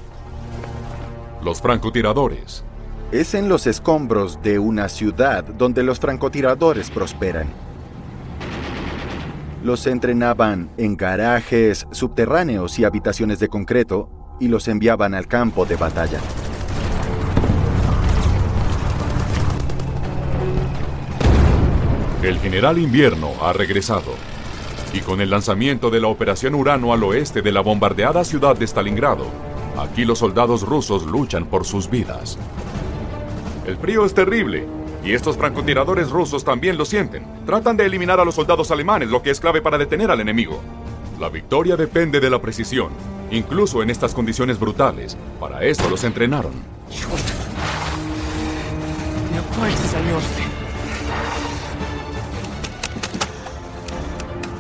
Los 1.44 1.62
francotiradores. 1.62 2.64
Es 3.12 3.34
en 3.34 3.50
los 3.50 3.68
escombros 3.68 4.42
de 4.42 4.58
una 4.58 4.88
ciudad 4.88 5.44
donde 5.44 5.84
los 5.84 6.00
francotiradores 6.00 6.90
prosperan. 6.90 7.48
Los 9.66 9.86
entrenaban 9.86 10.70
en 10.78 10.96
garajes 10.96 11.88
subterráneos 11.92 12.80
y 12.80 12.86
habitaciones 12.86 13.40
de 13.40 13.50
concreto 13.50 14.10
y 14.40 14.48
los 14.48 14.70
enviaban 14.70 15.14
al 15.14 15.28
campo 15.28 15.66
de 15.66 15.76
batalla. 15.76 16.22
El 22.22 22.38
general 22.38 22.78
Invierno 22.78 23.32
ha 23.42 23.52
regresado. 23.52 24.14
Y 24.94 25.00
con 25.00 25.22
el 25.22 25.32
lanzamiento 25.32 25.90
de 25.90 26.00
la 26.00 26.08
Operación 26.08 26.54
Urano 26.54 26.94
al 26.94 27.04
oeste 27.04 27.42
de 27.42 27.52
la 27.52 27.62
bombardeada 27.62 28.24
ciudad 28.24 28.56
de 28.56 28.68
Stalingrado, 28.68 29.26
aquí 29.76 30.06
los 30.06 30.20
soldados 30.20 30.62
rusos 30.62 31.04
luchan 31.08 31.48
por 31.48 31.66
sus 31.66 31.90
vidas. 31.90 32.38
El 33.66 33.76
frío 33.78 34.06
es 34.06 34.14
terrible, 34.14 34.68
y 35.04 35.14
estos 35.14 35.36
francotiradores 35.36 36.12
rusos 36.12 36.44
también 36.44 36.78
lo 36.78 36.86
sienten. 36.86 37.26
Tratan 37.48 37.76
de 37.76 37.88
eliminar 37.88 38.20
a 38.20 38.26
los 38.26 38.36
soldados 38.36 38.70
alemanes, 38.70 39.10
lo 39.10 39.24
que 39.24 39.32
es 39.32 39.40
clave 39.40 39.64
para 39.64 39.80
detener 39.80 40.12
al 40.12 40.22
enemigo. 40.22 40.62
La 41.20 41.30
victoria 41.30 41.76
depende 41.76 42.20
de 42.20 42.30
la 42.30 42.40
precisión, 42.40 42.90
incluso 43.32 43.82
en 43.82 43.90
estas 43.90 44.14
condiciones 44.14 44.60
brutales. 44.60 45.18
Para 45.40 45.64
eso 45.64 45.90
los 45.90 46.04
entrenaron. 46.04 46.52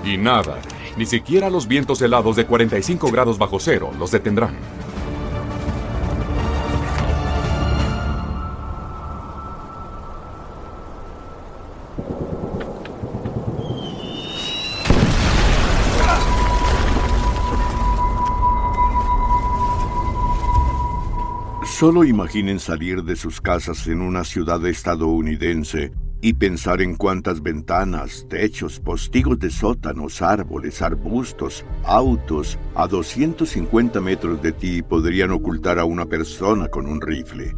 Y 0.03 0.17
nada, 0.17 0.59
ni 0.97 1.05
siquiera 1.05 1.49
los 1.49 1.67
vientos 1.67 2.01
helados 2.01 2.35
de 2.35 2.45
45 2.45 3.11
grados 3.11 3.37
bajo 3.37 3.59
cero 3.59 3.91
los 3.97 4.11
detendrán. 4.11 4.55
Solo 21.81 22.03
imaginen 22.03 22.59
salir 22.59 23.03
de 23.03 23.15
sus 23.15 23.41
casas 23.41 23.87
en 23.87 24.01
una 24.01 24.23
ciudad 24.23 24.63
estadounidense 24.67 25.91
y 26.21 26.33
pensar 26.33 26.81
en 26.81 26.95
cuántas 26.95 27.41
ventanas, 27.41 28.25
techos, 28.29 28.79
postigos 28.79 29.39
de 29.39 29.49
sótanos, 29.49 30.21
árboles, 30.21 30.81
arbustos, 30.81 31.65
autos 31.83 32.59
a 32.75 32.87
250 32.87 33.99
metros 34.01 34.41
de 34.41 34.51
ti 34.51 34.81
podrían 34.81 35.31
ocultar 35.31 35.79
a 35.79 35.85
una 35.85 36.05
persona 36.05 36.67
con 36.67 36.85
un 36.85 37.01
rifle. 37.01 37.55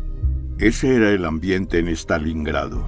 Ese 0.59 0.95
era 0.95 1.09
el 1.09 1.25
ambiente 1.25 1.79
en 1.79 1.89
Stalingrado. 1.89 2.85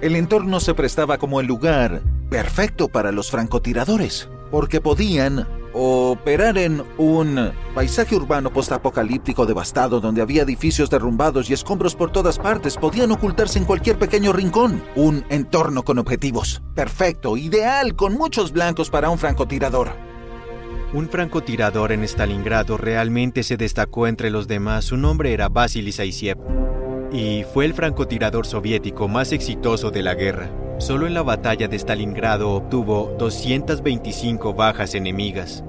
El 0.00 0.14
entorno 0.16 0.60
se 0.60 0.74
prestaba 0.74 1.18
como 1.18 1.40
el 1.40 1.46
lugar 1.46 2.02
perfecto 2.30 2.88
para 2.88 3.12
los 3.12 3.30
francotiradores, 3.30 4.30
porque 4.50 4.80
podían 4.80 5.46
operar 5.72 6.58
en 6.58 6.82
un 6.98 7.52
paisaje 7.74 8.16
urbano 8.16 8.52
postapocalíptico 8.52 9.46
devastado 9.46 10.00
donde 10.00 10.22
había 10.22 10.42
edificios 10.42 10.90
derrumbados 10.90 11.50
y 11.50 11.52
escombros 11.52 11.94
por 11.94 12.10
todas 12.10 12.38
partes. 12.38 12.76
Podían 12.76 13.12
ocultarse 13.12 13.58
en 13.58 13.64
cualquier 13.64 13.98
pequeño 13.98 14.32
rincón. 14.32 14.82
Un 14.96 15.24
entorno 15.28 15.82
con 15.82 15.98
objetivos. 15.98 16.62
Perfecto, 16.74 17.36
ideal, 17.36 17.94
con 17.96 18.14
muchos 18.14 18.52
blancos 18.52 18.90
para 18.90 19.10
un 19.10 19.18
francotirador. 19.18 19.90
Un 20.92 21.08
francotirador 21.08 21.92
en 21.92 22.02
Stalingrado 22.02 22.76
realmente 22.76 23.44
se 23.44 23.56
destacó 23.56 24.08
entre 24.08 24.30
los 24.30 24.48
demás. 24.48 24.86
Su 24.86 24.96
nombre 24.96 25.32
era 25.32 25.48
Vasily 25.48 25.92
Zaitsev 25.92 26.36
y 27.12 27.44
fue 27.52 27.64
el 27.64 27.74
francotirador 27.74 28.46
soviético 28.46 29.08
más 29.08 29.32
exitoso 29.32 29.90
de 29.90 30.02
la 30.02 30.14
guerra. 30.14 30.50
Solo 30.80 31.06
en 31.06 31.12
la 31.12 31.22
batalla 31.22 31.68
de 31.68 31.78
Stalingrado 31.78 32.52
obtuvo 32.52 33.14
225 33.18 34.54
bajas 34.54 34.94
enemigas. 34.94 35.62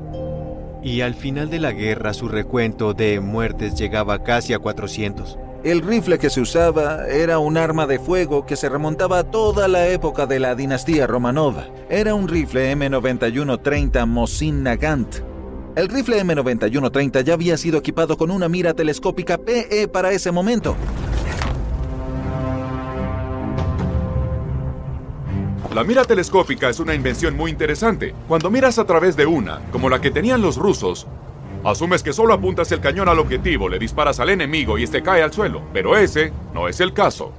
Y 0.82 1.02
al 1.02 1.16
final 1.16 1.50
de 1.50 1.60
la 1.60 1.74
guerra 1.74 2.14
su 2.14 2.30
recuento 2.30 2.94
de 2.94 3.20
muertes 3.20 3.76
llegaba 3.76 4.24
casi 4.24 4.54
a 4.54 4.60
400. 4.60 5.38
El 5.66 5.82
rifle 5.82 6.18
que 6.18 6.30
se 6.30 6.40
usaba 6.40 7.08
era 7.10 7.40
un 7.40 7.58
arma 7.58 7.88
de 7.88 8.00
fuego 8.00 8.46
que 8.46 8.56
se 8.56 8.70
remontaba 8.70 9.20
a 9.20 9.24
toda 9.26 9.68
la 9.68 9.86
época 9.88 10.28
de 10.28 10.40
la 10.40 10.56
dinastía 10.56 11.08
Romanova. 11.08 11.68
Era 11.90 12.16
un 12.16 12.30
rifle 12.30 12.74
M9130 12.74 14.08
Mosin 14.08 14.64
Nagant. 14.64 15.18
El 15.76 15.90
rifle 15.90 16.24
M9130 16.24 17.24
ya 17.24 17.34
había 17.34 17.58
sido 17.58 17.80
equipado 17.80 18.16
con 18.16 18.32
una 18.32 18.48
mira 18.48 18.74
telescópica 18.74 19.38
PE 19.38 19.90
para 19.90 20.14
ese 20.14 20.32
momento. 20.32 20.78
La 25.74 25.86
mira 25.86 26.04
telescópica 26.04 26.68
es 26.68 26.82
una 26.82 26.94
invención 26.94 27.38
muy 27.38 27.50
interesante. 27.50 28.14
Cuando 28.28 28.52
miras 28.52 28.78
a 28.78 28.84
través 28.84 29.16
de 29.16 29.26
una, 29.26 29.62
como 29.72 29.90
la 29.90 30.02
que 30.02 30.12
tenían 30.12 30.42
los 30.42 30.58
rusos, 30.58 31.08
asumes 31.64 32.04
que 32.04 32.12
solo 32.12 32.34
apuntas 32.34 32.70
el 32.74 32.82
cañón 32.82 33.08
al 33.08 33.20
objetivo, 33.20 33.70
le 33.70 33.80
disparas 33.80 34.20
al 34.20 34.32
enemigo 34.32 34.78
y 34.78 34.84
este 34.84 35.02
cae 35.02 35.24
al 35.24 35.32
suelo. 35.32 35.62
Pero 35.72 35.96
ese 35.96 36.34
no 36.54 36.68
es 36.68 36.82
el 36.82 36.92
caso. 36.92 37.32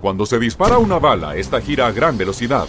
Cuando 0.00 0.26
se 0.26 0.38
dispara 0.38 0.78
una 0.78 1.00
bala, 1.00 1.34
esta 1.34 1.60
gira 1.60 1.88
a 1.88 1.92
gran 1.92 2.16
velocidad. 2.16 2.68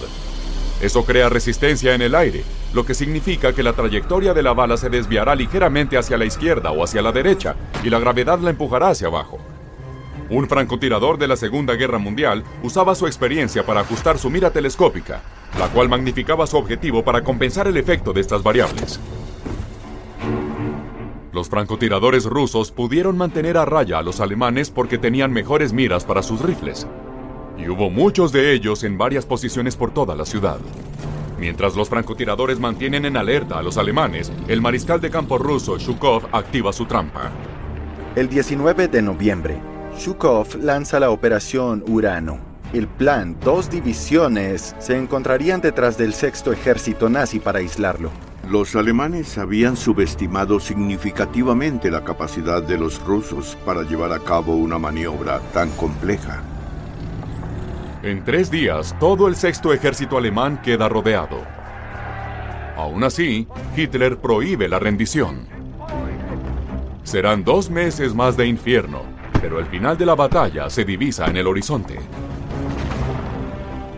Eso 0.81 1.05
crea 1.05 1.29
resistencia 1.29 1.93
en 1.93 2.01
el 2.01 2.15
aire, 2.15 2.43
lo 2.73 2.83
que 2.83 2.95
significa 2.95 3.53
que 3.53 3.61
la 3.61 3.73
trayectoria 3.73 4.33
de 4.33 4.41
la 4.41 4.53
bala 4.53 4.77
se 4.77 4.89
desviará 4.89 5.35
ligeramente 5.35 5.99
hacia 5.99 6.17
la 6.17 6.25
izquierda 6.25 6.71
o 6.71 6.83
hacia 6.83 7.03
la 7.03 7.11
derecha 7.11 7.55
y 7.83 7.91
la 7.91 7.99
gravedad 7.99 8.39
la 8.39 8.49
empujará 8.49 8.89
hacia 8.89 9.09
abajo. 9.09 9.37
Un 10.29 10.47
francotirador 10.49 11.17
de 11.17 11.27
la 11.27 11.37
Segunda 11.37 11.75
Guerra 11.75 11.99
Mundial 11.99 12.43
usaba 12.61 12.95
su 12.95 13.07
experiencia 13.07 13.65
para 13.65 13.81
ajustar 13.81 14.17
su 14.17 14.29
mira 14.29 14.49
telescópica, 14.49 15.21
la 15.57 15.69
cual 15.69 15.87
magnificaba 15.87 16.45
su 16.47 16.57
objetivo 16.57 17.03
para 17.03 17.23
compensar 17.23 17.67
el 17.67 17.77
efecto 17.77 18.11
de 18.11 18.21
estas 18.21 18.43
variables. 18.43 18.99
Los 21.31 21.49
francotiradores 21.49 22.25
rusos 22.25 22.71
pudieron 22.71 23.17
mantener 23.17 23.57
a 23.57 23.63
raya 23.63 23.99
a 23.99 24.01
los 24.01 24.19
alemanes 24.19 24.69
porque 24.69 24.97
tenían 24.97 25.31
mejores 25.31 25.71
miras 25.71 26.03
para 26.03 26.23
sus 26.23 26.41
rifles, 26.41 26.87
y 27.57 27.69
hubo 27.69 27.89
muchos 27.89 28.31
de 28.33 28.53
ellos 28.53 28.83
en 28.83 28.97
varias 28.97 29.25
posiciones 29.25 29.77
por 29.77 29.93
toda 29.93 30.15
la 30.15 30.25
ciudad. 30.25 30.57
Mientras 31.39 31.75
los 31.75 31.87
francotiradores 31.87 32.59
mantienen 32.59 33.05
en 33.05 33.15
alerta 33.15 33.59
a 33.59 33.61
los 33.61 33.77
alemanes, 33.77 34.31
el 34.47 34.61
mariscal 34.61 34.99
de 34.99 35.09
campo 35.09 35.37
ruso 35.37 35.77
Shukov 35.77 36.23
activa 36.33 36.73
su 36.73 36.85
trampa. 36.85 37.31
El 38.15 38.27
19 38.27 38.87
de 38.87 39.01
noviembre, 39.03 39.61
Shukov 39.97 40.55
lanza 40.61 40.99
la 40.99 41.09
operación 41.09 41.83
Urano. 41.87 42.39
El 42.71 42.87
plan, 42.87 43.35
dos 43.43 43.69
divisiones 43.69 44.75
se 44.79 44.95
encontrarían 44.95 45.59
detrás 45.59 45.97
del 45.97 46.13
sexto 46.13 46.51
ejército 46.51 47.09
nazi 47.09 47.39
para 47.39 47.59
aislarlo. 47.59 48.11
Los 48.49 48.75
alemanes 48.75 49.37
habían 49.37 49.75
subestimado 49.75 50.59
significativamente 50.59 51.89
la 51.89 52.03
capacidad 52.03 52.61
de 52.61 52.77
los 52.77 53.03
rusos 53.03 53.57
para 53.65 53.83
llevar 53.83 54.11
a 54.13 54.19
cabo 54.19 54.55
una 54.55 54.77
maniobra 54.77 55.39
tan 55.53 55.69
compleja. 55.71 56.43
En 58.03 58.23
tres 58.23 58.51
días, 58.51 58.95
todo 58.99 59.27
el 59.27 59.35
sexto 59.35 59.73
ejército 59.73 60.17
alemán 60.17 60.61
queda 60.61 60.87
rodeado. 60.87 61.41
Aún 62.77 63.03
así, 63.03 63.47
Hitler 63.75 64.17
prohíbe 64.17 64.69
la 64.69 64.77
rendición. 64.77 65.47
Serán 67.03 67.43
dos 67.43 67.69
meses 67.69 68.13
más 68.13 68.37
de 68.37 68.45
infierno, 68.45 69.16
pero 69.41 69.59
el 69.59 69.65
final 69.65 69.97
de 69.97 70.05
la 70.05 70.15
batalla 70.15 70.69
se 70.69 70.85
divisa 70.85 71.25
en 71.27 71.37
el 71.37 71.47
horizonte. 71.47 71.99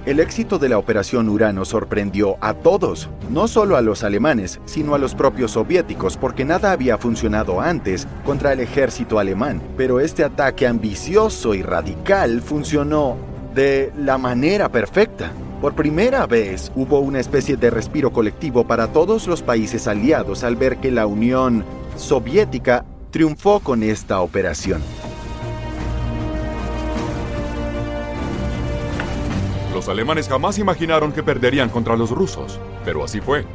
El 0.05 0.19
éxito 0.19 0.57
de 0.57 0.69
la 0.69 0.77
Operación 0.77 1.29
Urano 1.29 1.65
sorprendió 1.65 2.37
a 2.41 2.55
todos, 2.55 3.09
no 3.29 3.47
solo 3.47 3.75
a 3.75 3.81
los 3.81 4.03
alemanes, 4.03 4.59
sino 4.65 4.95
a 4.95 4.97
los 4.97 5.13
propios 5.13 5.51
soviéticos, 5.51 6.17
porque 6.17 6.45
nada 6.45 6.71
había 6.71 6.97
funcionado 6.97 7.61
antes 7.61 8.07
contra 8.25 8.53
el 8.53 8.59
ejército 8.61 9.19
alemán. 9.19 9.61
Pero 9.77 9.99
este 9.99 10.23
ataque 10.23 10.65
ambicioso 10.65 11.53
y 11.53 11.61
radical 11.61 12.41
funcionó 12.41 13.17
de 13.53 13.91
la 13.97 14.17
manera 14.17 14.69
perfecta. 14.69 15.31
Por 15.61 15.75
primera 15.75 16.25
vez 16.25 16.71
hubo 16.75 16.99
una 17.01 17.19
especie 17.19 17.57
de 17.57 17.69
respiro 17.69 18.11
colectivo 18.11 18.65
para 18.65 18.87
todos 18.87 19.27
los 19.27 19.43
países 19.43 19.87
aliados 19.87 20.43
al 20.43 20.55
ver 20.55 20.77
que 20.77 20.89
la 20.89 21.05
Unión 21.05 21.65
Soviética 21.97 22.85
triunfó 23.11 23.59
con 23.59 23.83
esta 23.83 24.21
operación. 24.21 24.81
Los 29.79 29.87
alemanes 29.87 30.27
jamás 30.27 30.59
imaginaron 30.59 31.13
que 31.13 31.23
perderían 31.23 31.69
contra 31.69 31.95
los 31.95 32.09
rusos, 32.11 32.59
pero 32.83 33.01
así 33.01 33.21
fue. 33.21 33.45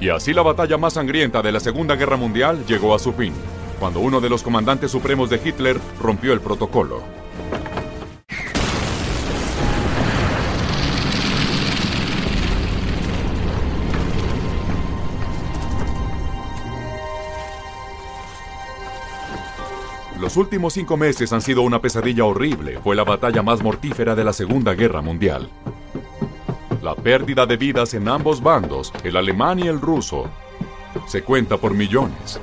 Y 0.00 0.08
así 0.08 0.32
la 0.32 0.42
batalla 0.42 0.78
más 0.78 0.92
sangrienta 0.92 1.42
de 1.42 1.50
la 1.50 1.58
Segunda 1.58 1.96
Guerra 1.96 2.16
Mundial 2.16 2.64
llegó 2.64 2.94
a 2.94 3.00
su 3.00 3.12
fin, 3.12 3.34
cuando 3.80 3.98
uno 3.98 4.20
de 4.20 4.30
los 4.30 4.44
comandantes 4.44 4.92
supremos 4.92 5.30
de 5.30 5.40
Hitler 5.44 5.80
rompió 6.00 6.32
el 6.32 6.40
protocolo. 6.40 7.02
Los 20.34 20.46
últimos 20.46 20.72
cinco 20.72 20.96
meses 20.96 21.32
han 21.32 21.40
sido 21.40 21.62
una 21.62 21.80
pesadilla 21.80 22.24
horrible. 22.24 22.80
Fue 22.80 22.96
la 22.96 23.04
batalla 23.04 23.40
más 23.44 23.62
mortífera 23.62 24.16
de 24.16 24.24
la 24.24 24.32
Segunda 24.32 24.74
Guerra 24.74 25.00
Mundial. 25.00 25.48
La 26.82 26.96
pérdida 26.96 27.46
de 27.46 27.56
vidas 27.56 27.94
en 27.94 28.08
ambos 28.08 28.42
bandos, 28.42 28.92
el 29.04 29.16
alemán 29.16 29.60
y 29.60 29.68
el 29.68 29.80
ruso, 29.80 30.28
se 31.06 31.22
cuenta 31.22 31.56
por 31.56 31.72
millones. 31.72 32.40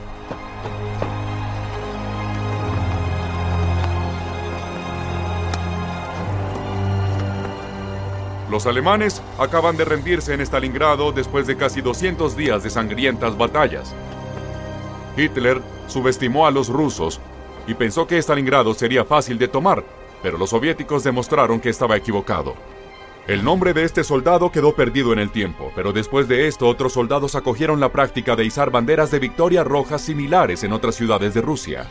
Los 8.50 8.68
alemanes 8.68 9.22
acaban 9.38 9.76
de 9.76 9.84
rendirse 9.84 10.34
en 10.34 10.40
Stalingrado 10.40 11.12
después 11.12 11.46
de 11.46 11.58
casi 11.58 11.82
200 11.82 12.38
días 12.38 12.64
de 12.64 12.70
sangrientas 12.70 13.38
batallas. 13.38 13.94
Hitler 15.18 15.62
subestimó 15.88 16.48
a 16.48 16.52
los 16.52 16.70
rusos 16.70 17.20
y 17.68 17.74
pensó 17.74 18.08
que 18.08 18.18
Stalingrado 18.18 18.74
sería 18.74 19.06
fácil 19.06 19.38
de 19.38 19.48
tomar, 19.48 19.84
pero 20.22 20.38
los 20.38 20.50
soviéticos 20.52 21.04
demostraron 21.04 21.60
que 21.60 21.70
estaba 21.70 21.98
equivocado. 21.98 22.56
El 23.28 23.44
nombre 23.44 23.74
de 23.74 23.84
este 23.84 24.04
soldado 24.04 24.52
quedó 24.52 24.74
perdido 24.74 25.14
en 25.14 25.20
el 25.20 25.32
tiempo, 25.32 25.72
pero 25.76 25.94
después 25.94 26.28
de 26.28 26.48
esto 26.48 26.68
otros 26.68 26.94
soldados 26.94 27.36
acogieron 27.36 27.80
la 27.80 27.92
práctica 27.92 28.36
de 28.36 28.46
izar 28.46 28.72
banderas 28.72 29.12
de 29.12 29.20
victoria 29.20 29.64
rojas 29.64 30.02
similares 30.02 30.64
en 30.64 30.74
otras 30.74 30.96
ciudades 30.96 31.34
de 31.34 31.42
Rusia. 31.42 31.88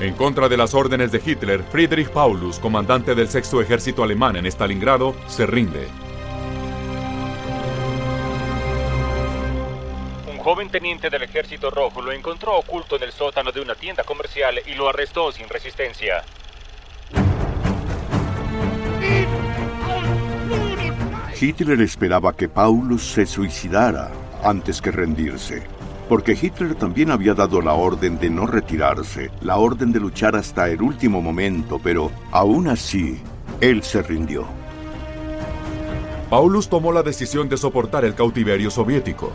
En 0.00 0.14
contra 0.14 0.48
de 0.48 0.56
las 0.56 0.74
órdenes 0.74 1.12
de 1.12 1.22
Hitler, 1.24 1.62
Friedrich 1.62 2.10
Paulus, 2.10 2.58
comandante 2.58 3.14
del 3.14 3.28
sexto 3.28 3.62
ejército 3.62 4.02
alemán 4.02 4.36
en 4.36 4.46
Stalingrado, 4.46 5.14
se 5.28 5.46
rinde. 5.46 6.01
Joven 10.42 10.68
teniente 10.68 11.08
del 11.08 11.22
ejército 11.22 11.70
rojo 11.70 12.02
lo 12.02 12.10
encontró 12.10 12.56
oculto 12.58 12.96
en 12.96 13.04
el 13.04 13.12
sótano 13.12 13.52
de 13.52 13.60
una 13.60 13.76
tienda 13.76 14.02
comercial 14.02 14.60
y 14.66 14.74
lo 14.74 14.88
arrestó 14.88 15.30
sin 15.30 15.48
resistencia. 15.48 16.24
Hitler 21.40 21.80
esperaba 21.80 22.36
que 22.36 22.48
Paulus 22.48 23.02
se 23.12 23.26
suicidara 23.26 24.10
antes 24.44 24.80
que 24.80 24.90
rendirse, 24.90 25.62
porque 26.08 26.36
Hitler 26.40 26.74
también 26.74 27.10
había 27.10 27.34
dado 27.34 27.60
la 27.60 27.74
orden 27.74 28.18
de 28.18 28.30
no 28.30 28.46
retirarse, 28.46 29.30
la 29.40 29.56
orden 29.58 29.92
de 29.92 30.00
luchar 30.00 30.36
hasta 30.36 30.68
el 30.68 30.82
último 30.82 31.20
momento, 31.20 31.80
pero 31.82 32.10
aún 32.30 32.68
así, 32.68 33.20
él 33.60 33.82
se 33.82 34.02
rindió. 34.02 34.46
Paulus 36.30 36.68
tomó 36.68 36.92
la 36.92 37.02
decisión 37.02 37.48
de 37.48 37.56
soportar 37.56 38.04
el 38.04 38.14
cautiverio 38.14 38.70
soviético 38.70 39.32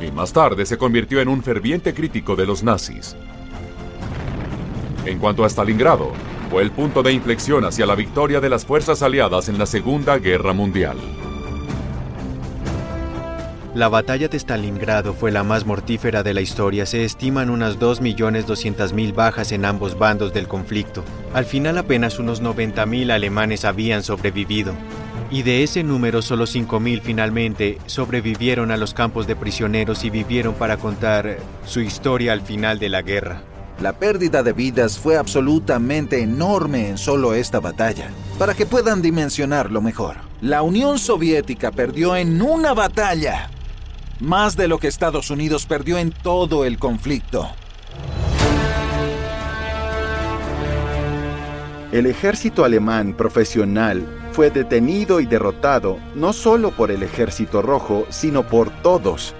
y 0.00 0.10
más 0.10 0.32
tarde 0.32 0.66
se 0.66 0.78
convirtió 0.78 1.20
en 1.20 1.28
un 1.28 1.42
ferviente 1.42 1.94
crítico 1.94 2.36
de 2.36 2.46
los 2.46 2.62
nazis. 2.62 3.16
En 5.06 5.18
cuanto 5.18 5.44
a 5.44 5.48
Stalingrado, 5.48 6.12
fue 6.50 6.62
el 6.62 6.70
punto 6.70 7.02
de 7.02 7.12
inflexión 7.12 7.64
hacia 7.64 7.86
la 7.86 7.94
victoria 7.94 8.40
de 8.40 8.48
las 8.48 8.66
fuerzas 8.66 9.02
aliadas 9.02 9.48
en 9.48 9.58
la 9.58 9.66
Segunda 9.66 10.18
Guerra 10.18 10.52
Mundial. 10.52 10.96
La 13.72 13.88
batalla 13.88 14.26
de 14.26 14.36
Stalingrado 14.36 15.14
fue 15.14 15.30
la 15.30 15.44
más 15.44 15.64
mortífera 15.64 16.24
de 16.24 16.34
la 16.34 16.40
historia. 16.40 16.86
Se 16.86 17.04
estiman 17.04 17.50
unas 17.50 17.78
2.200.000 17.78 19.14
bajas 19.14 19.52
en 19.52 19.64
ambos 19.64 19.96
bandos 19.96 20.32
del 20.32 20.48
conflicto. 20.48 21.04
Al 21.34 21.44
final 21.44 21.78
apenas 21.78 22.18
unos 22.18 22.42
90.000 22.42 23.12
alemanes 23.12 23.64
habían 23.64 24.02
sobrevivido. 24.02 24.74
Y 25.32 25.42
de 25.42 25.62
ese 25.62 25.84
número 25.84 26.22
solo 26.22 26.44
5.000 26.44 27.02
finalmente 27.02 27.78
sobrevivieron 27.86 28.72
a 28.72 28.76
los 28.76 28.94
campos 28.94 29.28
de 29.28 29.36
prisioneros 29.36 30.04
y 30.04 30.10
vivieron 30.10 30.54
para 30.54 30.76
contar 30.76 31.38
su 31.64 31.80
historia 31.80 32.32
al 32.32 32.40
final 32.40 32.80
de 32.80 32.88
la 32.88 33.02
guerra. 33.02 33.42
La 33.80 33.92
pérdida 33.92 34.42
de 34.42 34.52
vidas 34.52 34.98
fue 34.98 35.16
absolutamente 35.16 36.20
enorme 36.20 36.88
en 36.88 36.98
solo 36.98 37.32
esta 37.32 37.60
batalla. 37.60 38.10
Para 38.38 38.54
que 38.54 38.66
puedan 38.66 39.02
dimensionarlo 39.02 39.80
mejor, 39.80 40.16
la 40.40 40.62
Unión 40.62 40.98
Soviética 40.98 41.70
perdió 41.70 42.16
en 42.16 42.42
una 42.42 42.74
batalla 42.74 43.50
más 44.18 44.56
de 44.56 44.68
lo 44.68 44.78
que 44.78 44.88
Estados 44.88 45.30
Unidos 45.30 45.64
perdió 45.64 45.96
en 45.96 46.10
todo 46.10 46.64
el 46.64 46.78
conflicto. 46.78 47.48
El 51.92 52.06
ejército 52.06 52.64
alemán 52.64 53.14
profesional 53.14 54.19
fue 54.40 54.50
detenido 54.50 55.20
y 55.20 55.26
derrotado 55.26 55.98
no 56.14 56.32
solo 56.32 56.70
por 56.70 56.90
el 56.90 57.02
ejército 57.02 57.60
rojo, 57.60 58.06
sino 58.08 58.42
por 58.42 58.70
todos. 58.70 59.34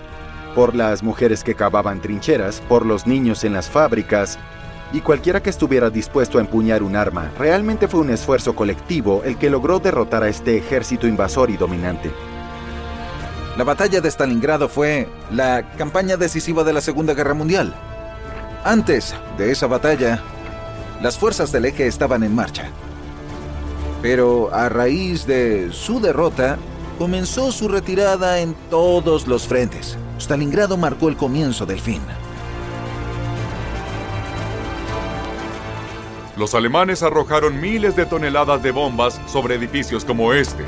Por 0.54 0.76
las 0.76 1.02
mujeres 1.02 1.42
que 1.42 1.54
cavaban 1.54 2.02
trincheras, 2.02 2.60
por 2.68 2.84
los 2.84 3.06
niños 3.06 3.42
en 3.44 3.54
las 3.54 3.70
fábricas 3.70 4.38
y 4.92 5.00
cualquiera 5.00 5.42
que 5.42 5.48
estuviera 5.48 5.88
dispuesto 5.88 6.36
a 6.36 6.42
empuñar 6.42 6.82
un 6.82 6.96
arma. 6.96 7.32
Realmente 7.38 7.88
fue 7.88 8.00
un 8.00 8.10
esfuerzo 8.10 8.54
colectivo 8.54 9.22
el 9.24 9.38
que 9.38 9.48
logró 9.48 9.78
derrotar 9.78 10.22
a 10.22 10.28
este 10.28 10.58
ejército 10.58 11.06
invasor 11.06 11.48
y 11.48 11.56
dominante. 11.56 12.10
La 13.56 13.64
batalla 13.64 14.02
de 14.02 14.10
Stalingrado 14.10 14.68
fue 14.68 15.08
la 15.30 15.62
campaña 15.78 16.18
decisiva 16.18 16.62
de 16.62 16.74
la 16.74 16.82
Segunda 16.82 17.14
Guerra 17.14 17.32
Mundial. 17.32 17.74
Antes 18.64 19.14
de 19.38 19.50
esa 19.50 19.66
batalla, 19.66 20.22
las 21.00 21.16
fuerzas 21.16 21.52
del 21.52 21.64
eje 21.64 21.86
estaban 21.86 22.22
en 22.22 22.34
marcha. 22.34 22.70
Pero 24.02 24.52
a 24.54 24.68
raíz 24.68 25.26
de 25.26 25.70
su 25.72 26.00
derrota, 26.00 26.58
comenzó 26.98 27.52
su 27.52 27.68
retirada 27.68 28.40
en 28.40 28.54
todos 28.70 29.26
los 29.26 29.46
frentes. 29.46 29.96
Stalingrado 30.18 30.76
marcó 30.76 31.08
el 31.08 31.16
comienzo 31.16 31.66
del 31.66 31.80
fin. 31.80 32.00
Los 36.36 36.54
alemanes 36.54 37.02
arrojaron 37.02 37.60
miles 37.60 37.96
de 37.96 38.06
toneladas 38.06 38.62
de 38.62 38.70
bombas 38.70 39.20
sobre 39.26 39.56
edificios 39.56 40.06
como 40.06 40.32
este. 40.32 40.64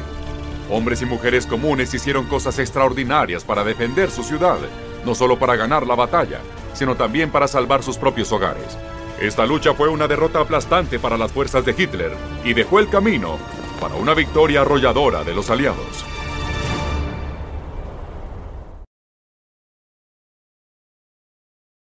Hombres 0.70 1.00
y 1.00 1.06
mujeres 1.06 1.46
comunes 1.46 1.94
hicieron 1.94 2.26
cosas 2.26 2.58
extraordinarias 2.58 3.44
para 3.44 3.64
defender 3.64 4.10
su 4.10 4.22
ciudad, 4.22 4.58
no 5.04 5.14
solo 5.14 5.38
para 5.38 5.56
ganar 5.56 5.86
la 5.86 5.94
batalla, 5.94 6.40
sino 6.74 6.94
también 6.94 7.30
para 7.30 7.48
salvar 7.48 7.82
sus 7.82 7.96
propios 7.96 8.32
hogares. 8.32 8.76
Esta 9.22 9.46
lucha 9.46 9.72
fue 9.74 9.88
una 9.88 10.08
derrota 10.08 10.40
aplastante 10.40 10.98
para 10.98 11.16
las 11.16 11.30
fuerzas 11.30 11.64
de 11.64 11.76
Hitler 11.78 12.10
y 12.42 12.54
dejó 12.54 12.80
el 12.80 12.88
camino 12.88 13.38
para 13.80 13.94
una 13.94 14.14
victoria 14.14 14.62
arrolladora 14.62 15.22
de 15.22 15.32
los 15.32 15.48
aliados. 15.48 16.11